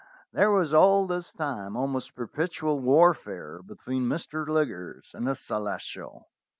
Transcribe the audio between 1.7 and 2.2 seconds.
almost